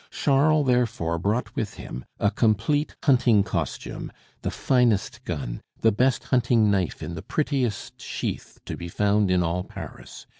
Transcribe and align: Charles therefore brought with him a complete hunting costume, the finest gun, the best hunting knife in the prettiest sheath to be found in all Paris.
Charles 0.09 0.65
therefore 0.65 1.19
brought 1.19 1.55
with 1.55 1.75
him 1.75 2.05
a 2.19 2.31
complete 2.31 2.95
hunting 3.03 3.43
costume, 3.43 4.11
the 4.41 4.49
finest 4.49 5.23
gun, 5.25 5.61
the 5.81 5.91
best 5.91 6.23
hunting 6.33 6.71
knife 6.71 7.03
in 7.03 7.13
the 7.13 7.21
prettiest 7.21 8.01
sheath 8.01 8.57
to 8.65 8.75
be 8.75 8.87
found 8.87 9.29
in 9.29 9.43
all 9.43 9.63
Paris. 9.63 10.25